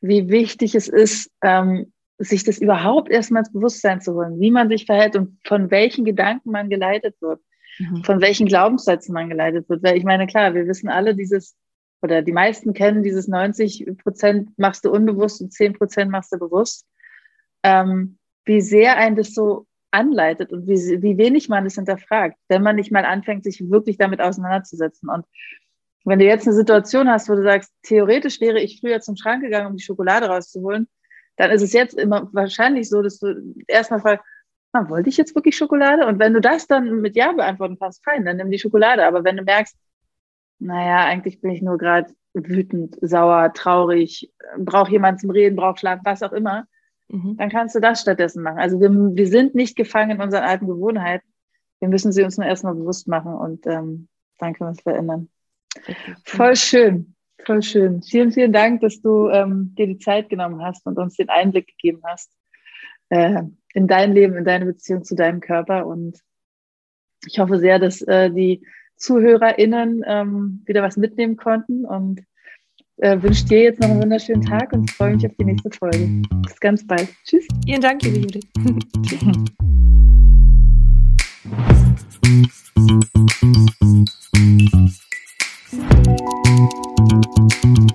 [0.00, 4.68] wie wichtig es ist, ähm, sich das überhaupt erstmal ins Bewusstsein zu holen, wie man
[4.68, 7.40] sich verhält und von welchen Gedanken man geleitet wird
[7.78, 8.04] mhm.
[8.04, 9.82] von welchen Glaubenssätzen man geleitet wird.
[9.82, 11.56] Weil ich meine, klar, wir wissen alle dieses,
[12.02, 16.38] oder die meisten kennen dieses 90 Prozent machst du unbewusst und 10 Prozent machst du
[16.38, 16.86] bewusst.
[17.62, 22.62] Ähm, wie sehr ein das so anleitet und wie, wie wenig man das hinterfragt, wenn
[22.62, 25.08] man nicht mal anfängt, sich wirklich damit auseinanderzusetzen.
[25.08, 25.26] Und
[26.04, 29.42] wenn du jetzt eine Situation hast, wo du sagst, theoretisch wäre ich früher zum Schrank
[29.42, 30.88] gegangen, um die Schokolade rauszuholen,
[31.36, 34.24] dann ist es jetzt immer wahrscheinlich so, dass du erstmal fragst,
[34.72, 36.06] ah, wollte ich jetzt wirklich Schokolade?
[36.06, 39.06] Und wenn du das dann mit Ja beantworten kannst, fein, dann nimm die Schokolade.
[39.06, 39.76] Aber wenn du merkst,
[40.58, 46.00] naja, eigentlich bin ich nur gerade wütend, sauer, traurig, brauche jemand zum Reden, brauche Schlaf,
[46.04, 46.66] was auch immer,
[47.08, 47.36] mhm.
[47.36, 48.58] dann kannst du das stattdessen machen.
[48.58, 51.26] Also wir, wir sind nicht gefangen in unseren alten Gewohnheiten.
[51.80, 55.28] Wir müssen sie uns nur erstmal bewusst machen und ähm, dann können wir es verändern.
[56.24, 58.02] Voll schön, voll schön.
[58.02, 61.68] Vielen, vielen Dank, dass du ähm, dir die Zeit genommen hast und uns den Einblick
[61.68, 62.30] gegeben hast.
[63.10, 63.42] Äh,
[63.74, 65.86] in dein Leben, in deine Beziehung zu deinem Körper.
[65.86, 66.18] Und
[67.26, 68.66] ich hoffe sehr, dass äh, die
[68.98, 72.20] ZuhörerInnen ähm, wieder was mitnehmen konnten und
[72.98, 76.22] äh, wünsche dir jetzt noch einen wunderschönen Tag und freue mich auf die nächste Folge.
[76.42, 77.08] Bis ganz bald.
[77.24, 77.46] Tschüss.
[77.64, 78.46] Vielen Dank, liebe Judith.
[79.02, 79.24] Tschüss.